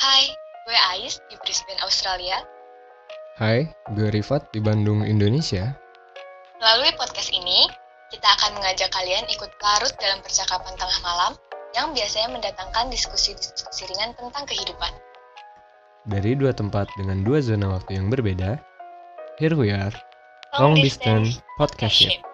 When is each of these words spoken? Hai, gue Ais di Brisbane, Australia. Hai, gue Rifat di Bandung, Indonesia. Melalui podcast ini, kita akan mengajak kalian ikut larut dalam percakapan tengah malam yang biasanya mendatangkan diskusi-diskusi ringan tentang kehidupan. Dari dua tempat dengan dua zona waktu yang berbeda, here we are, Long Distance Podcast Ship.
Hai, 0.00 0.32
gue 0.64 0.78
Ais 0.96 1.20
di 1.28 1.36
Brisbane, 1.44 1.76
Australia. 1.84 2.40
Hai, 3.36 3.68
gue 3.92 4.08
Rifat 4.08 4.48
di 4.48 4.56
Bandung, 4.56 5.04
Indonesia. 5.04 5.76
Melalui 6.56 6.88
podcast 6.96 7.28
ini, 7.36 7.68
kita 8.08 8.24
akan 8.24 8.56
mengajak 8.56 8.88
kalian 8.96 9.28
ikut 9.28 9.52
larut 9.60 9.92
dalam 10.00 10.24
percakapan 10.24 10.72
tengah 10.80 11.00
malam 11.04 11.36
yang 11.76 11.92
biasanya 11.92 12.32
mendatangkan 12.32 12.88
diskusi-diskusi 12.88 13.92
ringan 13.92 14.16
tentang 14.16 14.48
kehidupan. 14.48 14.88
Dari 16.08 16.32
dua 16.32 16.56
tempat 16.56 16.88
dengan 16.96 17.20
dua 17.20 17.44
zona 17.44 17.68
waktu 17.68 18.00
yang 18.00 18.08
berbeda, 18.08 18.56
here 19.36 19.52
we 19.52 19.68
are, 19.68 19.92
Long 20.56 20.80
Distance 20.80 21.44
Podcast 21.60 21.92
Ship. 21.92 22.29